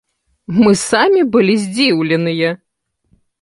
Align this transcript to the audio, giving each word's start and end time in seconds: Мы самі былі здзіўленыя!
Мы 0.61 0.71
самі 0.91 1.21
былі 1.35 1.55
здзіўленыя! 1.67 2.49